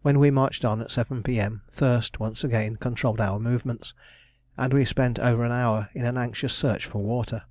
When 0.00 0.18
we 0.18 0.30
marched 0.30 0.64
on 0.64 0.80
at 0.80 0.90
7 0.90 1.22
P.M., 1.22 1.60
thirst 1.70 2.18
once 2.18 2.42
again 2.42 2.76
controlled 2.76 3.20
our 3.20 3.38
movements, 3.38 3.92
and 4.56 4.72
we 4.72 4.86
spent 4.86 5.18
over 5.18 5.44
an 5.44 5.52
hour 5.52 5.90
in 5.92 6.06
an 6.06 6.16
anxious 6.16 6.54
search 6.54 6.86
for 6.86 7.02
water. 7.02 7.42